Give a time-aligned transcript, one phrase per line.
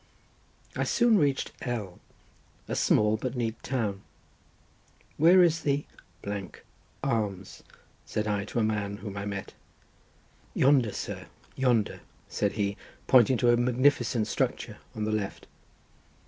[0.75, 1.99] I soon reached L—,
[2.67, 4.01] a small but neat town.
[5.17, 5.85] "Where is the—
[7.03, 7.61] Arms?"
[8.03, 9.53] said I to a man whom I met.
[10.55, 15.45] "Yonder, sir, yonder," said he, pointing to a magnificent structure on the left.